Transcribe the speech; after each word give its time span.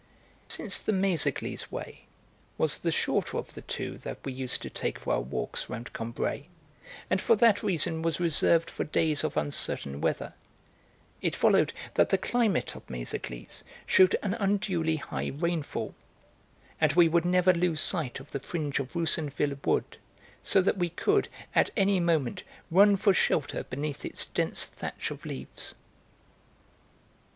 Since 0.47 0.79
the 0.79 0.93
'Méséglise 0.93 1.71
way' 1.71 2.05
was 2.57 2.79
the 2.79 2.91
shorter 2.91 3.37
of 3.37 3.53
the 3.53 3.61
two 3.61 3.99
that 3.99 4.17
we 4.25 4.33
used 4.33 4.63
to 4.63 4.69
take 4.71 4.97
for 4.97 5.13
our 5.13 5.21
walks 5.21 5.69
round 5.69 5.93
Combray, 5.93 6.45
and 7.07 7.21
for 7.21 7.35
that 7.35 7.61
reason 7.61 8.01
was 8.01 8.19
reserved 8.19 8.67
for 8.71 8.83
days 8.83 9.23
of 9.23 9.37
uncertain 9.37 10.01
weather, 10.01 10.33
it 11.21 11.35
followed 11.35 11.71
that 11.93 12.09
the 12.09 12.17
climate 12.17 12.73
of 12.75 12.87
Méséglise 12.87 13.61
shewed 13.85 14.15
an 14.23 14.33
unduly 14.39 14.95
high 14.95 15.27
rainfall, 15.27 15.93
and 16.79 16.93
we 16.93 17.07
would 17.07 17.23
never 17.23 17.53
lose 17.53 17.79
sight 17.79 18.19
of 18.19 18.31
the 18.31 18.39
fringe 18.39 18.79
of 18.79 18.95
Roussainville 18.95 19.59
wood, 19.63 19.97
so 20.43 20.63
that 20.63 20.77
we 20.79 20.89
could, 20.89 21.27
at 21.53 21.69
any 21.77 21.99
moment, 21.99 22.41
run 22.71 22.97
for 22.97 23.13
shelter 23.13 23.65
beneath 23.65 24.03
its 24.03 24.25
dense 24.25 24.65
thatch 24.65 25.11
of 25.11 25.27
leaves. 25.27 25.75